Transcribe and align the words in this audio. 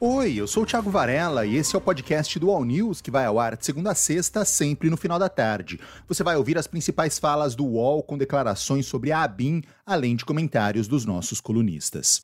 Oi, 0.00 0.34
eu 0.36 0.46
sou 0.46 0.62
o 0.62 0.66
Thiago 0.66 0.92
Varela 0.92 1.44
e 1.44 1.56
esse 1.56 1.74
é 1.74 1.78
o 1.78 1.80
podcast 1.82 2.38
do 2.38 2.52
All 2.52 2.64
News 2.64 3.00
que 3.00 3.10
vai 3.10 3.24
ao 3.24 3.36
ar 3.40 3.56
de 3.56 3.66
segunda 3.66 3.90
a 3.90 3.94
sexta, 3.96 4.44
sempre 4.44 4.88
no 4.88 4.96
final 4.96 5.18
da 5.18 5.28
tarde. 5.28 5.80
Você 6.06 6.22
vai 6.22 6.36
ouvir 6.36 6.56
as 6.56 6.68
principais 6.68 7.18
falas 7.18 7.56
do 7.56 7.64
UOL 7.64 8.04
com 8.04 8.16
declarações 8.16 8.86
sobre 8.86 9.10
a 9.10 9.24
ABIN, 9.24 9.60
além 9.84 10.14
de 10.14 10.24
comentários 10.24 10.86
dos 10.86 11.04
nossos 11.04 11.40
colunistas. 11.40 12.22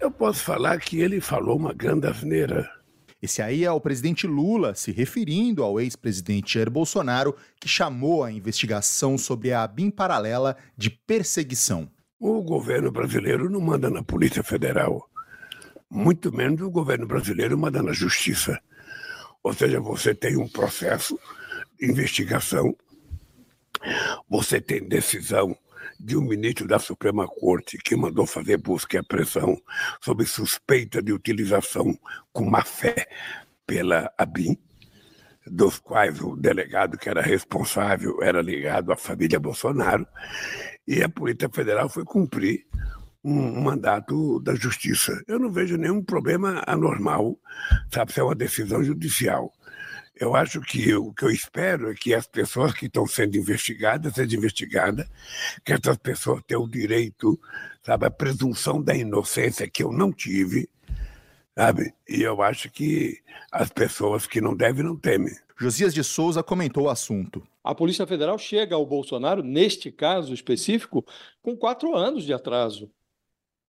Eu 0.00 0.10
posso 0.10 0.42
falar 0.42 0.80
que 0.80 0.98
ele 1.00 1.20
falou 1.20 1.56
uma 1.56 1.72
grande 1.72 2.08
asneira. 2.08 2.68
Esse 3.22 3.40
aí 3.40 3.64
é 3.64 3.70
o 3.70 3.80
presidente 3.80 4.26
Lula 4.26 4.74
se 4.74 4.90
referindo 4.90 5.62
ao 5.62 5.78
ex-presidente 5.78 6.54
Jair 6.54 6.68
Bolsonaro, 6.68 7.36
que 7.60 7.68
chamou 7.68 8.24
a 8.24 8.32
investigação 8.32 9.16
sobre 9.16 9.52
a 9.52 9.62
ABIN 9.62 9.88
paralela 9.88 10.56
de 10.76 10.90
perseguição. 10.90 11.88
O 12.18 12.42
governo 12.42 12.92
brasileiro 12.92 13.50
não 13.50 13.60
manda 13.60 13.90
na 13.90 14.02
Polícia 14.02 14.42
Federal, 14.42 15.08
muito 15.90 16.32
menos 16.32 16.60
o 16.60 16.70
governo 16.70 17.06
brasileiro 17.06 17.58
manda 17.58 17.82
na 17.82 17.92
Justiça. 17.92 18.60
Ou 19.42 19.52
seja, 19.52 19.80
você 19.80 20.14
tem 20.14 20.36
um 20.36 20.48
processo 20.48 21.18
de 21.78 21.86
investigação, 21.86 22.74
você 24.28 24.60
tem 24.60 24.88
decisão 24.88 25.56
de 26.00 26.16
um 26.16 26.22
ministro 26.22 26.66
da 26.66 26.78
Suprema 26.78 27.26
Corte 27.26 27.78
que 27.78 27.96
mandou 27.96 28.26
fazer 28.26 28.56
busca 28.56 28.96
e 28.96 29.00
apreensão 29.00 29.60
sob 30.00 30.24
suspeita 30.24 31.02
de 31.02 31.12
utilização 31.12 31.96
com 32.32 32.44
má 32.44 32.62
fé 32.62 33.06
pela 33.66 34.12
ABIN, 34.18 34.58
dos 35.46 35.78
quais 35.78 36.20
o 36.20 36.36
delegado 36.36 36.96
que 36.96 37.08
era 37.08 37.20
responsável 37.20 38.22
era 38.22 38.40
ligado 38.40 38.92
à 38.92 38.96
família 38.96 39.38
Bolsonaro, 39.38 40.06
e 40.86 41.02
a 41.02 41.08
Polícia 41.08 41.48
Federal 41.48 41.88
foi 41.88 42.04
cumprir 42.04 42.66
um 43.22 43.62
mandato 43.62 44.38
da 44.40 44.54
Justiça. 44.54 45.22
Eu 45.26 45.38
não 45.38 45.50
vejo 45.50 45.76
nenhum 45.76 46.02
problema 46.02 46.62
anormal, 46.66 47.38
sabe, 47.92 48.12
se 48.12 48.20
é 48.20 48.22
uma 48.22 48.34
decisão 48.34 48.84
judicial. 48.84 49.50
Eu 50.14 50.36
acho 50.36 50.60
que 50.60 50.94
o 50.94 51.12
que 51.12 51.24
eu 51.24 51.30
espero 51.30 51.90
é 51.90 51.94
que 51.94 52.14
as 52.14 52.26
pessoas 52.26 52.72
que 52.72 52.86
estão 52.86 53.06
sendo 53.06 53.36
investigadas 53.36 54.14
sejam 54.14 54.38
investigadas, 54.38 55.08
que 55.64 55.72
essas 55.72 55.96
pessoas 55.96 56.42
tenham 56.46 56.62
o 56.62 56.70
direito, 56.70 57.40
sabe, 57.82 58.06
a 58.06 58.10
presunção 58.10 58.80
da 58.80 58.94
inocência 58.94 59.68
que 59.68 59.82
eu 59.82 59.90
não 59.90 60.12
tive, 60.12 60.68
sabe? 61.56 61.94
E 62.08 62.22
eu 62.22 62.42
acho 62.42 62.70
que 62.70 63.20
as 63.50 63.70
pessoas 63.70 64.26
que 64.26 64.40
não 64.40 64.56
devem 64.56 64.84
não 64.84 64.96
temem. 64.96 65.34
Josias 65.58 65.94
de 65.94 66.02
Souza 66.02 66.42
comentou 66.42 66.84
o 66.84 66.90
assunto. 66.90 67.46
A 67.62 67.74
Polícia 67.74 68.06
Federal 68.06 68.36
chega 68.38 68.74
ao 68.74 68.84
Bolsonaro, 68.84 69.42
neste 69.42 69.90
caso 69.90 70.34
específico, 70.34 71.04
com 71.40 71.56
quatro 71.56 71.94
anos 71.94 72.24
de 72.24 72.32
atraso. 72.32 72.90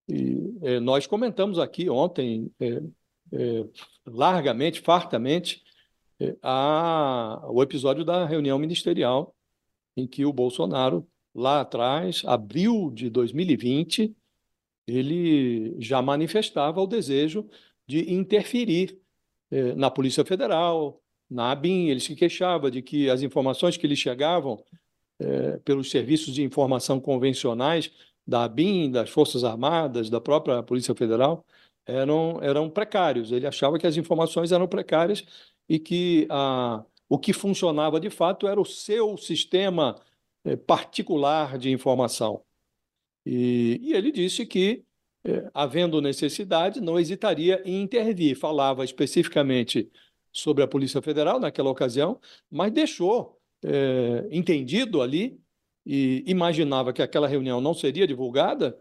E 0.10 0.54
é, 0.62 0.80
nós 0.80 1.06
comentamos 1.08 1.60
aqui 1.60 1.90
ontem, 1.90 2.52
é, 2.60 2.82
é, 3.32 3.66
largamente, 4.06 4.82
fartamente, 4.82 5.64
é, 6.20 6.36
a, 6.42 7.46
o 7.50 7.62
episódio 7.62 8.04
da 8.04 8.26
reunião 8.26 8.58
ministerial, 8.58 9.36
em 9.96 10.08
que 10.08 10.26
o 10.26 10.34
Bolsonaro, 10.34 11.08
lá 11.34 11.62
atrás, 11.62 12.24
abril 12.26 12.92
de 12.94 13.10
2020, 13.10 14.16
ele 14.88 15.76
já 15.80 16.02
manifestava 16.02 16.82
o 16.82 16.88
desejo 16.88 17.48
de 17.88 18.14
interferir 18.14 19.00
é, 19.52 19.74
na 19.76 19.92
Polícia 19.92 20.26
Federal, 20.26 21.02
na 21.30 21.52
ABIN, 21.52 21.90
ele 21.90 22.00
se 22.00 22.16
queixava 22.16 22.70
de 22.70 22.82
que 22.82 23.10
as 23.10 23.22
informações 23.22 23.78
que 23.78 23.88
lhe 23.88 23.96
chegavam 23.96 24.64
é, 25.20 25.58
pelos 25.60 25.90
serviços 25.90 26.34
de 26.34 26.44
informação 26.44 27.00
convencionais 27.00 27.92
da 28.28 28.44
ABIN, 28.44 28.92
das 28.92 29.10
Forças 29.10 29.44
Armadas, 29.44 30.10
da 30.10 30.20
própria 30.20 30.62
Polícia 30.64 30.96
Federal, 30.96 31.46
eram, 31.86 32.40
eram 32.42 32.70
precários. 32.70 33.32
Ele 33.32 33.46
achava 33.48 33.78
que 33.78 33.88
as 33.88 33.98
informações 33.98 34.52
eram 34.52 34.68
precárias 34.68 35.24
e 35.70 35.80
que 35.80 36.28
a, 36.30 36.84
o 37.10 37.18
que 37.20 37.34
funcionava 37.34 38.00
de 38.00 38.10
fato 38.10 38.48
era 38.48 38.60
o 38.60 38.66
seu 38.66 39.18
sistema 39.18 39.96
é, 40.44 40.56
particular 40.56 41.58
de 41.58 41.72
informação. 41.72 42.42
E, 43.26 43.80
e 43.82 43.94
ele 43.94 44.12
disse 44.12 44.46
que, 44.46 44.85
é, 45.26 45.50
havendo 45.54 46.00
necessidade, 46.02 46.80
não 46.80 47.00
hesitaria 47.00 47.62
em 47.66 47.82
intervir. 47.82 48.38
Falava 48.38 48.86
especificamente 48.86 49.92
sobre 50.32 50.64
a 50.64 50.68
Polícia 50.68 51.02
Federal 51.02 51.40
naquela 51.40 51.70
ocasião, 51.70 52.20
mas 52.50 52.72
deixou 52.72 53.40
é, 53.64 54.28
entendido 54.32 55.02
ali 55.02 55.40
e 55.86 56.24
imaginava 56.28 56.94
que 56.94 57.02
aquela 57.02 57.28
reunião 57.28 57.60
não 57.60 57.74
seria 57.74 58.06
divulgada. 58.06 58.80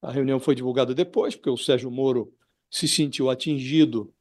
A 0.00 0.10
reunião 0.10 0.40
foi 0.40 0.54
divulgada 0.54 0.94
depois, 0.94 1.36
porque 1.36 1.50
o 1.50 1.56
Sérgio 1.56 1.90
Moro 1.90 2.32
se 2.70 2.88
sentiu 2.88 3.28
atingido 3.28 4.12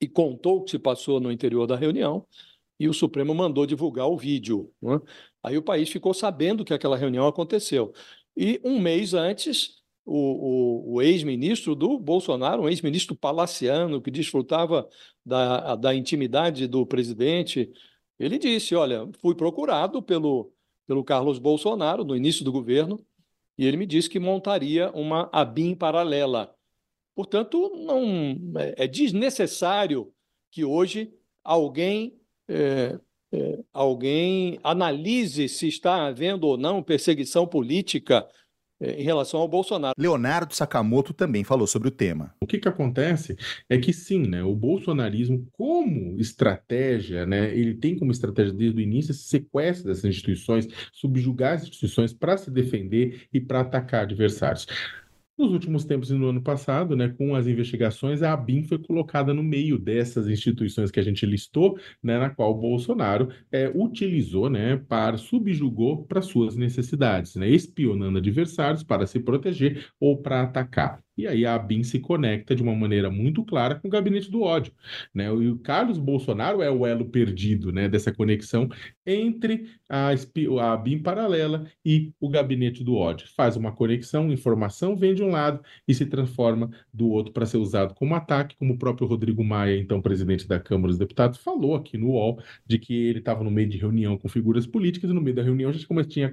e 0.00 0.08
contou 0.08 0.58
o 0.58 0.64
que 0.64 0.72
se 0.72 0.78
passou 0.78 1.20
no 1.20 1.30
interior 1.30 1.66
da 1.66 1.76
reunião, 1.76 2.26
e 2.78 2.88
o 2.88 2.94
Supremo 2.94 3.34
mandou 3.34 3.66
divulgar 3.66 4.08
o 4.08 4.16
vídeo. 4.16 4.72
Né? 4.80 4.98
Aí 5.42 5.58
o 5.58 5.62
país 5.62 5.90
ficou 5.90 6.14
sabendo 6.14 6.64
que 6.64 6.72
aquela 6.72 6.96
reunião 6.96 7.26
aconteceu. 7.26 7.92
E 8.34 8.58
um 8.64 8.80
mês 8.80 9.12
antes, 9.12 9.79
o, 10.04 10.92
o, 10.92 10.94
o 10.94 11.02
ex-ministro 11.02 11.74
do 11.74 11.98
Bolsonaro, 11.98 12.62
um 12.62 12.68
ex-ministro 12.68 13.14
palaciano 13.14 14.00
que 14.00 14.10
desfrutava 14.10 14.88
da, 15.24 15.76
da 15.76 15.94
intimidade 15.94 16.66
do 16.66 16.84
presidente, 16.86 17.70
ele 18.18 18.38
disse: 18.38 18.74
Olha, 18.74 19.08
fui 19.20 19.34
procurado 19.34 20.02
pelo, 20.02 20.52
pelo 20.86 21.04
Carlos 21.04 21.38
Bolsonaro 21.38 22.04
no 22.04 22.16
início 22.16 22.44
do 22.44 22.52
governo 22.52 22.98
e 23.56 23.66
ele 23.66 23.76
me 23.76 23.86
disse 23.86 24.08
que 24.08 24.18
montaria 24.18 24.90
uma 24.92 25.28
ABIN 25.32 25.74
paralela. 25.74 26.54
Portanto, 27.14 27.70
não 27.76 28.58
é, 28.58 28.84
é 28.84 28.86
desnecessário 28.86 30.12
que 30.50 30.64
hoje 30.64 31.12
alguém 31.44 32.18
é, 32.48 32.98
é, 33.32 33.58
alguém 33.72 34.58
analise 34.62 35.48
se 35.48 35.68
está 35.68 36.06
havendo 36.06 36.46
ou 36.46 36.56
não 36.56 36.82
perseguição 36.82 37.46
política 37.46 38.26
em 38.80 39.02
relação 39.02 39.40
ao 39.40 39.48
Bolsonaro. 39.48 39.94
Leonardo 39.98 40.54
Sakamoto 40.54 41.12
também 41.12 41.44
falou 41.44 41.66
sobre 41.66 41.88
o 41.88 41.90
tema. 41.90 42.34
O 42.40 42.46
que, 42.46 42.58
que 42.58 42.68
acontece 42.68 43.36
é 43.68 43.78
que 43.78 43.92
sim, 43.92 44.26
né, 44.26 44.42
o 44.42 44.54
bolsonarismo, 44.54 45.46
como 45.52 46.18
estratégia, 46.18 47.26
né, 47.26 47.54
ele 47.54 47.74
tem 47.74 47.98
como 47.98 48.10
estratégia 48.10 48.52
desde 48.52 48.78
o 48.78 48.80
início 48.80 49.12
esse 49.12 49.24
sequestro 49.24 49.88
dessas 49.88 50.04
instituições, 50.04 50.66
subjugar 50.92 51.54
as 51.54 51.62
instituições 51.62 52.12
para 52.12 52.36
se 52.36 52.50
defender 52.50 53.26
e 53.32 53.40
para 53.40 53.60
atacar 53.60 54.02
adversários. 54.02 54.66
Nos 55.40 55.52
últimos 55.52 55.86
tempos 55.86 56.10
e 56.10 56.14
no 56.14 56.28
ano 56.28 56.42
passado, 56.42 56.94
né, 56.94 57.08
com 57.08 57.34
as 57.34 57.46
investigações, 57.46 58.22
a 58.22 58.34
ABIN 58.34 58.62
foi 58.62 58.78
colocada 58.78 59.32
no 59.32 59.42
meio 59.42 59.78
dessas 59.78 60.28
instituições 60.28 60.90
que 60.90 61.00
a 61.00 61.02
gente 61.02 61.24
listou, 61.24 61.78
né, 62.02 62.18
na 62.18 62.28
qual 62.28 62.50
o 62.50 62.60
Bolsonaro 62.60 63.30
é, 63.50 63.72
utilizou, 63.74 64.50
né, 64.50 64.76
para 64.76 65.16
subjugou 65.16 66.04
para 66.04 66.20
suas 66.20 66.56
necessidades, 66.56 67.36
né, 67.36 67.48
espionando 67.48 68.18
adversários 68.18 68.82
para 68.82 69.06
se 69.06 69.18
proteger 69.18 69.86
ou 69.98 70.20
para 70.20 70.42
atacar. 70.42 71.02
E 71.20 71.26
aí 71.26 71.44
a 71.44 71.54
ABIN 71.54 71.82
se 71.82 71.98
conecta 71.98 72.54
de 72.56 72.62
uma 72.62 72.74
maneira 72.74 73.10
muito 73.10 73.44
clara 73.44 73.74
com 73.74 73.88
o 73.88 73.90
gabinete 73.90 74.30
do 74.30 74.42
ódio. 74.42 74.72
Né? 75.14 75.26
E 75.26 75.48
o 75.48 75.58
Carlos 75.58 75.98
Bolsonaro 75.98 76.62
é 76.62 76.70
o 76.70 76.86
elo 76.86 77.04
perdido 77.04 77.70
né, 77.70 77.88
dessa 77.88 78.10
conexão 78.10 78.70
entre 79.06 79.66
a, 79.88 80.08
a 80.08 80.72
ABIN 80.72 81.02
paralela 81.02 81.66
e 81.84 82.12
o 82.18 82.28
gabinete 82.28 82.82
do 82.82 82.94
ódio. 82.94 83.28
Faz 83.36 83.56
uma 83.56 83.72
conexão, 83.72 84.32
informação 84.32 84.96
vem 84.96 85.14
de 85.14 85.22
um 85.22 85.30
lado 85.30 85.62
e 85.86 85.92
se 85.92 86.06
transforma 86.06 86.70
do 86.92 87.08
outro 87.08 87.32
para 87.32 87.44
ser 87.44 87.58
usado 87.58 87.94
como 87.94 88.14
ataque, 88.14 88.56
como 88.56 88.74
o 88.74 88.78
próprio 88.78 89.06
Rodrigo 89.06 89.44
Maia, 89.44 89.76
então 89.76 90.00
presidente 90.00 90.48
da 90.48 90.58
Câmara 90.58 90.88
dos 90.88 90.98
Deputados, 90.98 91.38
falou 91.38 91.74
aqui 91.74 91.98
no 91.98 92.12
UOL 92.12 92.40
de 92.66 92.78
que 92.78 92.94
ele 92.94 93.18
estava 93.18 93.44
no 93.44 93.50
meio 93.50 93.68
de 93.68 93.76
reunião 93.76 94.16
com 94.16 94.28
figuras 94.28 94.66
políticas 94.66 95.10
e 95.10 95.12
no 95.12 95.20
meio 95.20 95.36
da 95.36 95.42
reunião 95.42 95.72
já 95.72 95.80
tinha, 96.04 96.32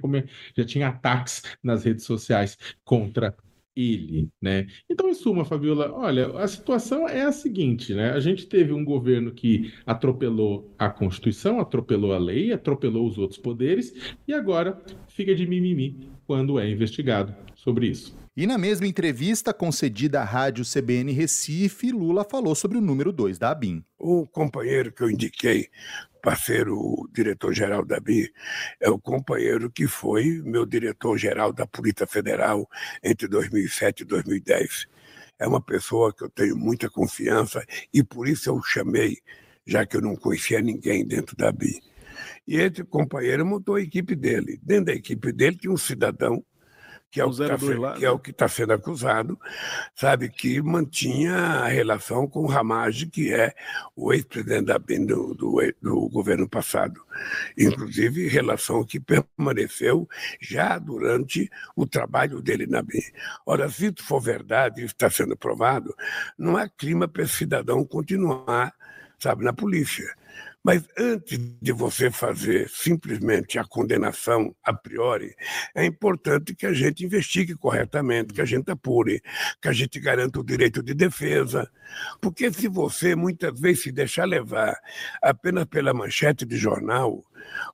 já 0.56 0.64
tinha 0.64 0.88
ataques 0.88 1.42
nas 1.62 1.84
redes 1.84 2.04
sociais 2.04 2.56
contra 2.84 3.34
ele, 3.78 4.28
né? 4.42 4.66
Então, 4.90 5.08
em 5.08 5.14
suma, 5.14 5.44
Fabiola, 5.44 5.92
olha, 5.92 6.36
a 6.38 6.48
situação 6.48 7.08
é 7.08 7.22
a 7.22 7.32
seguinte, 7.32 7.94
né? 7.94 8.10
A 8.10 8.20
gente 8.20 8.46
teve 8.46 8.72
um 8.72 8.84
governo 8.84 9.32
que 9.32 9.72
atropelou 9.86 10.74
a 10.76 10.90
Constituição, 10.90 11.60
atropelou 11.60 12.12
a 12.12 12.18
lei, 12.18 12.52
atropelou 12.52 13.06
os 13.06 13.18
outros 13.18 13.38
poderes 13.38 13.94
e 14.26 14.34
agora 14.34 14.82
fica 15.06 15.34
de 15.34 15.46
mimimi 15.46 16.10
quando 16.26 16.58
é 16.58 16.68
investigado 16.68 17.34
sobre 17.58 17.88
isso. 17.88 18.16
E 18.36 18.46
na 18.46 18.56
mesma 18.56 18.86
entrevista 18.86 19.52
concedida 19.52 20.20
à 20.20 20.24
rádio 20.24 20.64
CBN 20.64 21.10
Recife, 21.10 21.90
Lula 21.90 22.24
falou 22.24 22.54
sobre 22.54 22.78
o 22.78 22.80
número 22.80 23.12
2 23.12 23.36
da 23.36 23.50
ABIN. 23.50 23.84
O 23.98 24.28
companheiro 24.28 24.92
que 24.92 25.02
eu 25.02 25.10
indiquei 25.10 25.68
parceiro, 26.22 27.08
diretor-geral 27.12 27.84
da 27.84 27.98
BI, 27.98 28.30
é 28.80 28.88
o 28.88 28.98
companheiro 28.98 29.68
que 29.70 29.88
foi 29.88 30.40
meu 30.44 30.64
diretor-geral 30.64 31.52
da 31.52 31.66
Polícia 31.66 32.06
Federal 32.06 32.68
entre 33.02 33.26
2007 33.26 34.02
e 34.02 34.06
2010. 34.06 34.86
É 35.40 35.46
uma 35.46 35.60
pessoa 35.60 36.14
que 36.14 36.22
eu 36.22 36.30
tenho 36.30 36.56
muita 36.56 36.88
confiança 36.88 37.64
e 37.92 38.04
por 38.04 38.28
isso 38.28 38.50
eu 38.50 38.54
o 38.54 38.62
chamei, 38.62 39.16
já 39.66 39.84
que 39.84 39.96
eu 39.96 40.00
não 40.00 40.14
conhecia 40.14 40.60
ninguém 40.60 41.04
dentro 41.04 41.36
da 41.36 41.50
BI. 41.50 41.80
E 42.46 42.56
esse 42.56 42.84
companheiro 42.84 43.44
montou 43.44 43.74
a 43.74 43.82
equipe 43.82 44.14
dele. 44.14 44.60
Dentro 44.62 44.86
da 44.86 44.94
equipe 44.94 45.32
dele 45.32 45.56
tinha 45.56 45.72
um 45.72 45.76
cidadão 45.76 46.44
que 47.10 47.20
é 47.20 47.24
o, 47.24 47.30
que 47.98 48.04
é 48.04 48.10
o 48.10 48.18
que 48.18 48.30
está 48.30 48.46
sendo 48.48 48.72
acusado, 48.72 49.38
sabe, 49.94 50.28
que 50.28 50.60
mantinha 50.60 51.34
a 51.34 51.66
relação 51.66 52.26
com 52.26 52.40
o 52.40 52.46
Ramage, 52.46 53.06
que 53.06 53.32
é 53.32 53.54
o 53.96 54.12
ex-presidente 54.12 54.66
da 54.66 54.78
BIM 54.78 55.06
do, 55.06 55.34
do, 55.34 55.58
do, 55.80 56.08
governo 56.10 56.48
passado. 56.48 57.00
Inclusive, 57.56 58.28
relação 58.28 58.84
que 58.84 59.00
permaneceu 59.00 60.06
já 60.40 60.78
durante 60.78 61.50
o 61.74 61.86
trabalho 61.86 62.42
dele 62.42 62.66
na 62.66 62.82
BIM. 62.82 63.00
Ora, 63.46 63.68
se 63.70 63.86
isso 63.86 64.06
for 64.06 64.20
verdade, 64.20 64.84
isso 64.84 64.94
está 64.94 65.08
sendo 65.08 65.36
provado, 65.36 65.94
não 66.36 66.56
há 66.56 66.68
clima 66.68 67.08
para 67.08 67.22
esse 67.22 67.36
cidadão 67.36 67.84
continuar, 67.84 68.74
sabe, 69.18 69.44
na 69.44 69.52
polícia. 69.52 70.14
Mas 70.64 70.86
antes 70.98 71.38
de 71.38 71.72
você 71.72 72.10
fazer 72.10 72.68
simplesmente 72.68 73.58
a 73.58 73.64
condenação 73.64 74.54
a 74.62 74.72
priori, 74.72 75.34
é 75.74 75.84
importante 75.84 76.54
que 76.54 76.66
a 76.66 76.72
gente 76.72 77.04
investigue 77.04 77.54
corretamente, 77.54 78.34
que 78.34 78.40
a 78.40 78.44
gente 78.44 78.70
apure, 78.70 79.22
que 79.62 79.68
a 79.68 79.72
gente 79.72 79.98
garanta 80.00 80.40
o 80.40 80.44
direito 80.44 80.82
de 80.82 80.94
defesa. 80.94 81.70
Porque 82.20 82.52
se 82.52 82.68
você 82.68 83.14
muitas 83.14 83.58
vezes 83.58 83.84
se 83.84 83.92
deixar 83.92 84.24
levar 84.24 84.76
apenas 85.22 85.64
pela 85.64 85.94
manchete 85.94 86.44
de 86.44 86.56
jornal, 86.56 87.24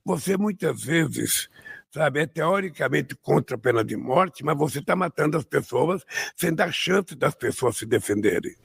você 0.05 0.37
muitas 0.37 0.85
vezes 0.85 1.49
sabe? 1.95 2.21
É 2.21 2.27
teoricamente 2.27 3.15
contra 3.15 3.55
a 3.55 3.59
pena 3.59 3.85
de 3.85 3.97
morte, 3.97 4.45
mas 4.45 4.59
você 4.59 4.81
está 4.81 4.97
matando 4.97 5.39
as 5.39 5.45
pessoas 5.45 6.03
sem 6.37 6.53
dar 6.53 6.73
chance 6.73 7.15
das 7.15 7.37
pessoas 7.37 7.77
se 7.77 7.87
defenderem. 7.87 8.57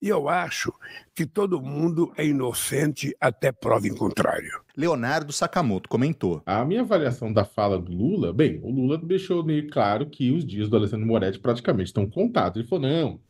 E 0.00 0.08
eu 0.08 0.28
acho 0.28 0.72
que 1.14 1.26
todo 1.26 1.60
mundo 1.60 2.12
é 2.16 2.26
inocente 2.26 3.14
até 3.20 3.52
prova 3.52 3.86
em 3.86 3.94
contrário. 3.94 4.60
Leonardo 4.76 5.32
Sakamoto 5.32 5.88
comentou. 5.88 6.42
A 6.46 6.64
minha 6.64 6.82
avaliação 6.82 7.32
da 7.32 7.44
fala 7.44 7.78
do 7.78 7.92
Lula, 7.92 8.32
bem, 8.32 8.60
o 8.62 8.70
Lula 8.70 8.96
deixou 8.98 9.44
meio 9.44 9.68
claro 9.68 10.06
que 10.06 10.30
os 10.30 10.44
dias 10.44 10.68
do 10.68 10.76
Alessandro 10.76 11.06
Moretti 11.06 11.38
praticamente 11.38 11.88
estão 11.88 12.08
contados. 12.08 12.58
Ele 12.58 12.68
falou: 12.68 12.88
não, 12.88 13.20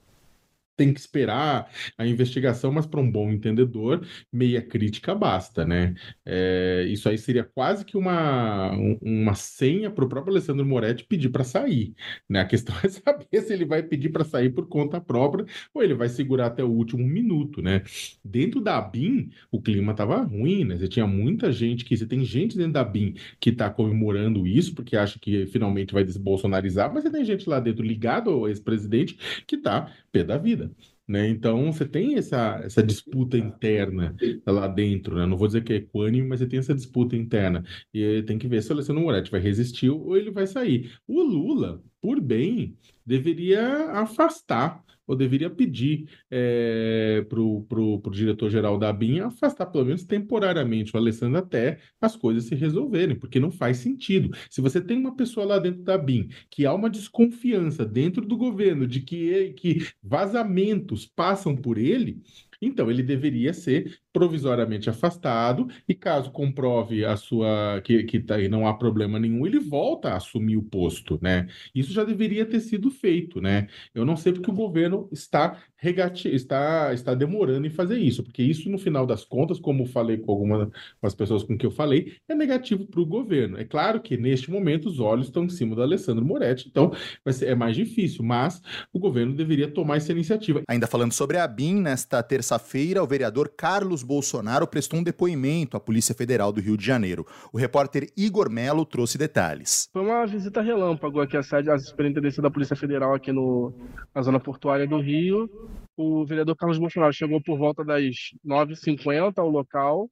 tem 0.79 0.95
que 0.95 1.01
esperar 1.01 1.69
a 1.99 2.07
investigação, 2.07 2.71
mas 2.71 2.87
para 2.87 3.01
um 3.01 3.11
bom 3.11 3.33
entendedor, 3.33 4.07
meia 4.33 4.63
crítica 4.63 5.13
basta, 5.13 5.65
né? 5.65 5.95
É, 6.25 6.87
isso 6.89 7.09
aí 7.09 7.19
seria 7.19 7.43
quase 7.43 7.85
que 7.85 7.97
uma, 7.97 8.71
uma 9.03 9.35
senha 9.35 9.91
para 9.91 10.05
o 10.05 10.09
próprio 10.09 10.33
Alessandro 10.33 10.65
Moretti 10.65 11.05
pedir 11.05 11.31
para 11.31 11.43
sair, 11.43 11.95
né? 12.29 12.41
A 12.41 12.45
questão 12.45 12.77
é 12.85 12.89
saber 12.89 13.43
se 13.43 13.53
ele 13.53 13.65
vai 13.65 13.83
pedir 13.83 14.11
para 14.11 14.25
sair 14.25 14.51
por 14.51 14.69
conta 14.69 15.01
própria 15.01 15.45
ou 15.75 15.83
ele 15.83 15.95
vai 15.95 16.09
segurar 16.09 16.47
até 16.47 16.63
o 16.63 16.71
último 16.71 17.05
minuto, 17.05 17.61
né? 17.61 17.83
Dentro 18.25 18.61
da 18.61 18.81
BIM, 18.81 19.31
o 19.51 19.61
clima 19.61 19.91
estava 19.91 20.23
ruim, 20.23 20.65
né? 20.65 20.77
Você 20.77 20.87
tinha 20.87 21.09
muita 21.09 21.51
gente 21.51 21.85
que, 21.85 21.97
você 21.97 22.07
tem 22.07 22.25
gente 22.25 22.57
dentro 22.57 22.75
da 22.75 22.85
BIM 22.85 23.15
que 23.41 23.51
está 23.51 23.69
comemorando 23.69 24.47
isso, 24.47 24.73
porque 24.77 24.97
acha 24.97 25.19
que 25.19 25.45
finalmente 25.47 25.93
vai 25.93 26.05
desbolsonarizar, 26.05 26.95
mas 26.95 27.03
você 27.03 27.11
tem 27.11 27.25
gente 27.25 27.49
lá 27.51 27.59
dentro 27.59 27.85
ligado 27.85 28.31
ao 28.31 28.49
ex-presidente 28.49 29.19
que 29.45 29.57
está 29.57 29.93
pé 30.13 30.23
da 30.23 30.39
vida. 30.39 30.68
Né? 31.07 31.27
Então 31.29 31.73
você 31.73 31.87
tem 31.87 32.17
essa, 32.17 32.61
essa 32.63 32.83
disputa 32.83 33.39
interna 33.39 34.15
lá 34.47 34.69
dentro, 34.69 35.17
né? 35.17 35.25
Não 35.25 35.39
vou 35.39 35.47
dizer 35.47 35.65
que 35.65 35.73
é 35.73 35.77
equânime, 35.77 36.29
mas 36.29 36.41
você 36.41 36.47
tem 36.47 36.59
essa 36.59 36.75
disputa 36.75 37.17
interna. 37.17 37.65
E 37.95 38.23
tem 38.25 38.39
que 38.39 38.47
ver 38.47 38.63
se 38.63 38.69
o 38.71 38.75
Alessandro 38.75 39.03
Moretti 39.03 39.31
vai 39.31 39.41
resistir 39.41 39.89
ou 39.89 40.17
ele 40.17 40.31
vai 40.31 40.47
sair. 40.47 40.93
O 41.07 41.23
Lula, 41.23 41.83
por 42.01 42.21
bem, 42.21 42.77
deveria 43.07 43.91
afastar 43.93 44.85
ou 45.09 45.17
deveria 45.17 45.51
pedir 45.51 46.09
é, 46.31 47.25
para 47.29 47.41
o 47.41 48.11
diretor-geral 48.13 48.79
da 48.79 48.93
BIM 48.93 49.21
afastar, 49.21 49.67
pelo 49.67 49.87
menos 49.87 50.05
temporariamente, 50.05 50.95
o 50.95 50.99
Alessandro 50.99 51.39
até 51.39 51.79
as 52.01 52.15
coisas 52.15 52.45
se 52.45 52.55
resolverem, 52.55 53.17
porque 53.17 53.41
não 53.41 53.51
faz 53.51 53.79
sentido. 53.79 54.37
Se 54.51 54.61
você 54.61 54.81
tem 54.81 54.99
uma 54.99 55.17
pessoa 55.17 55.47
lá 55.47 55.59
dentro 55.59 55.83
da 55.83 55.97
BIM 55.97 56.29
que 56.51 56.67
há 56.67 56.75
uma 56.75 56.91
desconfiança 56.91 57.85
dentro 57.85 58.27
do 58.27 58.37
governo 58.37 58.87
de 58.87 59.01
que, 59.01 59.55
que 59.55 59.87
vazamentos 60.03 61.07
passam 61.07 61.57
por 61.57 61.79
ele, 61.79 62.21
então 62.61 62.91
ele 62.91 63.03
deveria 63.03 63.53
ser 63.53 63.99
provisoriamente 64.19 64.91
afastado 64.91 65.69
e 65.89 65.95
caso 65.95 66.33
comprove 66.33 67.05
a 67.05 67.17
sua 67.17 67.81
que, 67.85 68.03
que 68.03 68.19
tá, 68.19 68.37
não 68.51 68.67
há 68.67 68.75
problema 68.75 69.17
nenhum, 69.17 69.47
ele 69.47 69.61
volta 69.61 70.09
a 70.09 70.17
assumir 70.17 70.57
o 70.57 70.63
posto, 70.63 71.21
né? 71.23 71.47
Isso 71.73 71.93
já 71.93 72.03
deveria 72.03 72.45
ter 72.45 72.59
sido 72.59 72.91
feito, 72.91 73.41
né? 73.41 73.69
Eu 73.95 74.05
não 74.05 74.17
sei 74.17 74.33
porque 74.33 74.51
o 74.51 74.55
governo 74.55 75.09
está 75.13 75.57
regati 75.77 76.29
está 76.35 76.93
está 76.93 77.15
demorando 77.15 77.65
em 77.65 77.71
fazer 77.71 77.97
isso, 77.99 78.25
porque 78.25 78.43
isso 78.43 78.69
no 78.69 78.77
final 78.77 79.07
das 79.07 79.25
contas, 79.25 79.61
como 79.61 79.87
falei 79.87 80.17
com 80.17 80.33
algumas 80.33 80.69
das 81.01 81.15
pessoas 81.15 81.45
com 81.45 81.57
que 81.57 81.65
eu 81.65 81.71
falei, 81.71 82.17
é 82.29 82.35
negativo 82.35 82.85
para 82.87 83.01
o 83.01 83.07
governo. 83.07 83.57
É 83.57 83.65
claro 83.65 84.01
que 84.01 84.17
neste 84.17 84.51
momento 84.51 84.89
os 84.89 84.99
olhos 84.99 85.29
estão 85.29 85.45
em 85.45 85.49
cima 85.49 85.77
do 85.77 85.83
Alessandro 85.83 86.25
Moretti, 86.25 86.67
então 86.69 86.93
ser, 87.31 87.51
é 87.51 87.55
mais 87.55 87.77
difícil, 87.77 88.25
mas 88.25 88.61
o 88.93 88.99
governo 88.99 89.33
deveria 89.33 89.69
tomar 89.69 89.99
essa 89.99 90.11
iniciativa. 90.11 90.63
Ainda 90.67 90.89
falando 90.89 91.13
sobre 91.13 91.39
a 91.39 91.47
BIM, 91.47 91.81
nesta 91.81 92.21
terça-feira, 92.21 93.01
o 93.01 93.07
vereador 93.07 93.53
Carlos 93.57 94.03
Bolsonaro 94.09 94.67
prestou 94.67 94.99
um 94.99 95.03
depoimento 95.03 95.77
à 95.77 95.81
Polícia 95.81 96.15
Federal 96.15 96.51
do 96.51 96.63
Rio 96.63 96.79
de 96.79 96.85
Janeiro. 96.85 97.27
O 97.53 97.59
repórter 97.59 98.09
Igor 98.17 98.51
Melo 98.51 98.87
trouxe 98.87 99.19
detalhes. 99.19 99.87
Foi 99.93 100.01
uma 100.01 100.27
visita 100.27 100.63
relâmpago 100.63 101.21
aqui 101.21 101.37
à 101.37 101.43
sede, 101.43 101.71
à 101.71 101.79
Superintendência 101.79 102.43
da 102.43 102.51
Polícia 102.51 102.75
Federal 102.75 103.15
aqui 103.15 103.31
no, 103.31 103.75
na 104.15 104.23
zona 104.23 104.41
portuária 104.41 104.87
do 104.87 104.99
Rio. 104.99 105.51
O 105.95 106.25
vereador 106.25 106.57
Carlos 106.57 106.79
Bolsonaro 106.79 107.13
chegou 107.13 107.39
por 107.43 107.59
volta 107.59 107.85
das 107.85 108.15
9h50 108.47 109.35
ao 109.37 109.51
local 109.51 110.09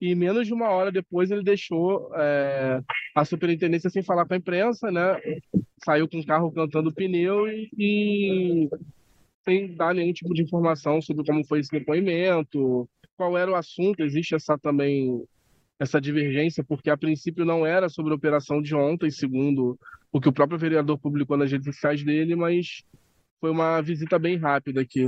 e 0.00 0.14
menos 0.14 0.46
de 0.46 0.52
uma 0.54 0.68
hora 0.68 0.92
depois 0.92 1.30
ele 1.30 1.42
deixou 1.42 2.10
é, 2.14 2.80
a 3.16 3.24
superintendência 3.24 3.90
sem 3.90 4.02
falar 4.02 4.26
com 4.26 4.34
a 4.34 4.36
imprensa, 4.36 4.90
né? 4.90 5.16
Saiu 5.84 6.06
com 6.06 6.18
o 6.18 6.26
carro 6.26 6.52
cantando 6.52 6.92
pneu 6.92 7.48
e, 7.48 7.68
e 7.76 8.68
sem 9.44 9.74
dar 9.74 9.94
nenhum 9.94 10.12
tipo 10.12 10.34
de 10.34 10.42
informação 10.42 11.00
sobre 11.00 11.24
como 11.24 11.44
foi 11.46 11.60
esse 11.60 11.70
depoimento, 11.70 12.86
qual 13.18 13.36
era 13.36 13.50
o 13.50 13.56
assunto. 13.56 14.00
Existe 14.00 14.36
essa 14.36 14.56
também 14.56 15.24
essa 15.80 16.00
divergência, 16.00 16.64
porque 16.64 16.90
a 16.90 16.96
princípio 16.96 17.44
não 17.44 17.64
era 17.64 17.88
sobre 17.88 18.12
a 18.12 18.16
operação 18.16 18.60
de 18.60 18.74
ontem, 18.74 19.10
segundo 19.10 19.78
o 20.12 20.20
que 20.20 20.28
o 20.28 20.32
próprio 20.32 20.58
vereador 20.58 20.98
publicou 20.98 21.36
nas 21.36 21.50
redes 21.52 21.66
sociais 21.66 22.02
dele, 22.02 22.34
mas 22.34 22.82
foi 23.40 23.50
uma 23.50 23.80
visita 23.80 24.18
bem 24.18 24.36
rápida 24.36 24.80
aqui. 24.80 25.06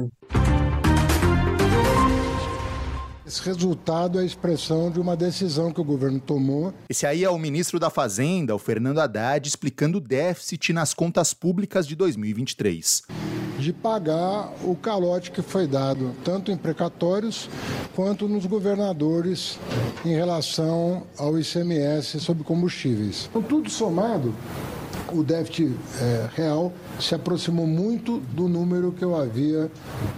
Esse 3.26 3.44
resultado 3.44 4.18
é 4.18 4.22
a 4.22 4.24
expressão 4.24 4.90
de 4.90 5.00
uma 5.00 5.16
decisão 5.16 5.72
que 5.72 5.80
o 5.80 5.84
governo 5.84 6.20
tomou. 6.20 6.74
Esse 6.88 7.06
aí 7.06 7.24
é 7.24 7.30
o 7.30 7.38
ministro 7.38 7.78
da 7.78 7.90
Fazenda, 7.90 8.54
o 8.54 8.58
Fernando 8.58 8.98
Haddad, 8.98 9.48
explicando 9.48 9.98
o 9.98 10.00
déficit 10.00 10.72
nas 10.72 10.94
contas 10.94 11.32
públicas 11.32 11.86
de 11.86 11.94
2023. 11.94 13.02
De 13.60 13.74
pagar 13.74 14.50
o 14.64 14.74
calote 14.74 15.30
que 15.30 15.42
foi 15.42 15.66
dado, 15.66 16.14
tanto 16.24 16.50
em 16.50 16.56
precatórios 16.56 17.50
quanto 17.94 18.26
nos 18.26 18.46
governadores, 18.46 19.58
em 20.02 20.14
relação 20.14 21.02
ao 21.18 21.38
ICMS 21.38 22.20
sobre 22.20 22.42
combustíveis. 22.42 23.28
Então, 23.28 23.42
tudo 23.42 23.68
somado, 23.68 24.34
o 25.12 25.22
déficit 25.22 25.76
é, 26.00 26.28
real 26.34 26.72
se 26.98 27.14
aproximou 27.14 27.66
muito 27.66 28.18
do 28.18 28.48
número 28.48 28.92
que 28.92 29.04
eu 29.04 29.14
havia 29.14 29.70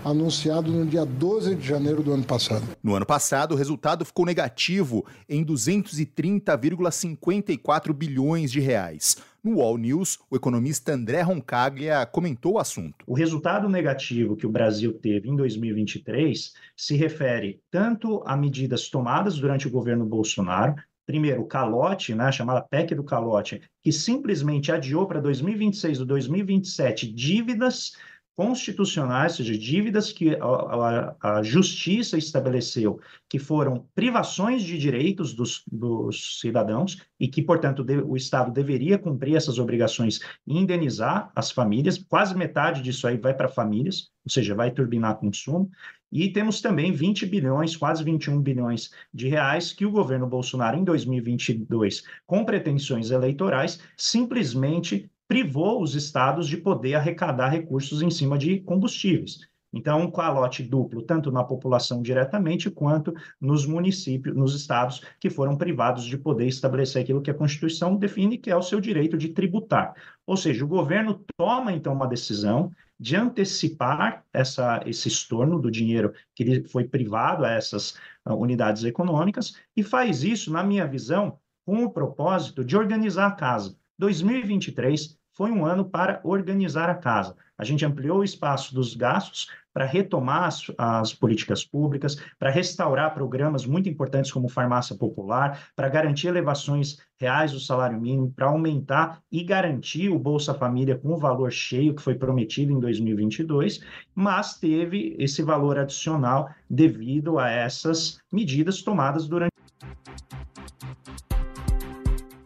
anunciado 0.05 0.71
no 0.71 0.87
dia 0.87 1.05
12 1.05 1.55
de 1.55 1.67
janeiro 1.67 2.03
do 2.03 2.13
ano 2.13 2.25
passado. 2.25 2.65
No 2.83 2.95
ano 2.95 3.07
passado, 3.07 3.53
o 3.53 3.57
resultado 3.57 4.05
ficou 4.05 4.27
negativo 4.27 5.07
em 5.29 5.45
230,54 5.45 7.93
bilhões 7.93 8.51
de 8.51 8.59
reais. 8.61 9.17
No 9.43 9.61
All 9.61 9.77
News, 9.77 10.21
o 10.31 10.37
economista 10.37 10.93
André 10.93 11.21
Roncaglia 11.21 12.07
comentou 12.07 12.53
o 12.53 12.59
assunto. 12.61 13.05
O 13.09 13.15
resultado 13.15 13.69
negativo 13.69 14.37
que 14.37 14.47
o 14.47 14.51
Brasil 14.51 14.93
teve 14.93 15.29
em 15.29 15.35
2023 15.35 16.53
se 16.77 16.95
refere 16.95 17.61
tanto 17.69 18.23
a 18.25 18.37
medidas 18.37 18.89
tomadas 18.89 19.37
durante 19.37 19.67
o 19.67 19.71
governo 19.71 20.07
Bolsonaro, 20.07 20.77
primeiro, 21.07 21.43
o 21.43 21.47
calote, 21.47 22.15
né, 22.15 22.31
chamada 22.31 22.63
PEC 22.63 22.95
do 22.95 23.05
calote, 23.05 23.61
que 23.83 23.93
simplesmente 23.93 24.71
adiou 24.71 25.07
para 25.07 25.21
2026 25.21 26.01
ou 26.01 26.07
2027 26.07 27.13
dívidas 27.13 27.93
constitucionais, 28.35 29.33
ou 29.33 29.45
seja, 29.45 29.59
dívidas 29.59 30.11
que 30.11 30.35
a, 30.35 30.45
a, 30.45 31.17
a, 31.39 31.43
justiça 31.43 32.17
estabeleceu 32.17 32.99
que 33.29 33.39
foram 33.39 33.87
privações 33.95 34.63
de 34.63 34.79
direitos 34.79 35.35
dos, 35.35 35.63
dos 35.71 36.41
cidadãos 36.41 37.03
e 37.21 37.29
que, 37.29 37.43
portanto, 37.43 37.85
de, 37.85 37.97
o 37.99 38.17
Estado 38.17 38.51
deveria 38.51 38.99
cumprir 38.99 39.37
essas 39.37 39.59
obrigações 39.59 40.21
e 40.47 40.59
indenizar 40.59 41.31
as 41.37 41.51
famílias. 41.51 41.99
Quase 41.99 42.35
metade 42.35 42.83
disso 42.83 43.07
aí 43.07 43.19
vai 43.19 43.35
para 43.35 43.49
famílias, 43.49 44.11
ou 44.25 44.31
seja, 44.31 44.55
vai 44.55 44.71
turbinar 44.71 45.19
consumo. 45.19 45.71
E 46.11 46.29
temos 46.31 46.61
também 46.61 46.93
20 46.93 47.25
bilhões, 47.27 47.75
quase 47.75 48.05
21 48.05 48.41
bilhões 48.41 48.91
de 49.13 49.29
reais 49.29 49.73
que 49.73 49.87
o 49.87 49.91
governo 49.91 50.27
Bolsonaro, 50.27 50.77
em 50.77 50.85
2022, 50.85 52.03
com 52.27 52.45
pretensões 52.45 53.11
eleitorais, 53.11 53.81
simplesmente 53.97 55.11
privou 55.29 55.83
os 55.83 55.95
estados 55.95 56.49
de 56.49 56.57
poder 56.57 56.95
arrecadar 56.95 57.49
recursos 57.49 58.03
em 58.03 58.11
cima 58.11 58.37
de 58.37 58.61
combustíveis. 58.61 59.41
Então, 59.73 60.03
um 60.03 60.11
calote 60.11 60.63
duplo, 60.63 61.01
tanto 61.03 61.33
na 61.33 61.43
população 61.43 62.03
diretamente, 62.03 62.71
quanto 62.71 63.15
nos 63.41 63.65
municípios, 63.65 64.37
nos 64.37 64.55
estados 64.55 65.01
que 65.19 65.31
foram 65.31 65.57
privados 65.57 66.05
de 66.05 66.19
poder 66.19 66.47
estabelecer 66.47 67.03
aquilo 67.03 67.23
que 67.23 67.31
a 67.31 67.35
Constituição 67.35 67.97
define, 67.97 68.37
que 68.37 68.51
é 68.51 68.57
o 68.57 68.63
seu 68.63 68.81
direito 68.81 69.17
de 69.17 69.31
tributar. 69.31 69.95
Ou 70.27 70.37
seja, 70.37 70.65
o 70.65 70.69
governo 70.69 71.25
toma, 71.37 71.73
então, 71.73 71.95
uma 71.95 72.07
decisão 72.07 72.71
de 73.01 73.17
antecipar 73.17 74.25
essa, 74.33 74.83
esse 74.87 75.09
estorno 75.09 75.59
do 75.59 75.71
dinheiro 75.71 76.13
que 76.35 76.63
foi 76.69 76.85
privado 76.85 77.45
a 77.45 77.51
essas 77.51 77.93
uh, 78.27 78.35
unidades 78.35 78.85
econômicas 78.85 79.57
e 79.77 79.83
faz 79.83 80.23
isso, 80.23 80.53
na 80.53 80.63
minha 80.63 80.87
visão, 80.87 81.39
com 81.65 81.83
o 81.83 81.91
propósito 81.91 82.65
de 82.65 82.77
organizar 82.77 83.27
a 83.27 83.33
casa. 83.33 83.77
2023 83.99 85.17
foi 85.35 85.51
um 85.51 85.65
ano 85.65 85.85
para 85.85 86.21
organizar 86.25 86.91
a 86.91 86.95
casa. 86.95 87.35
A 87.57 87.65
gente 87.65 87.85
ampliou 87.85 88.19
o 88.19 88.25
espaço 88.25 88.75
dos 88.75 88.95
gastos 88.95 89.47
para 89.73 89.87
retomar 89.87 90.45
as, 90.45 90.71
as, 90.77 91.15
políticas 91.15 91.65
públicas, 91.65 92.17
para 92.39 92.51
restaurar 92.51 93.15
programas 93.15 93.65
muito 93.65 93.89
importantes 93.89 94.31
como 94.31 94.49
farmácia 94.49 94.97
popular, 94.97 95.69
para 95.75 95.89
garantir 95.89 96.27
elevações 96.27 96.99
reais 97.19 97.53
do 97.53 97.61
salário 97.61 97.99
mínimo, 97.99 98.31
para 98.33 98.47
aumentar 98.47 99.23
e 99.31 99.43
garantir 99.43 100.11
o 100.11 100.19
Bolsa 100.19 100.53
Família 100.53 100.99
com 100.99 101.15
o 101.15 101.19
valor 101.19 101.51
cheio 101.51 101.95
que 101.95 102.03
foi 102.03 102.15
prometido 102.15 102.73
em 102.73 102.81
2022, 102.81 103.81
mas 104.15 104.59
teve 104.59 105.17
esse 105.19 105.43
valor 105.43 105.79
adicional 105.79 106.51
devido 106.69 107.39
a 107.39 107.49
essas 107.49 108.21
medidas 108.31 108.83
tomadas 108.83 109.27
durante 109.27 109.52